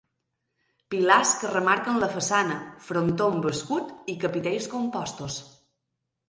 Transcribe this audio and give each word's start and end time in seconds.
Pilars 0.93 1.33
que 1.41 1.51
remarquen 1.51 1.99
la 2.03 2.09
façana, 2.13 2.55
frontó 2.87 3.29
amb 3.35 3.45
escut 3.53 3.93
i 4.15 4.17
capitells 4.25 4.71
compostos. 4.73 5.39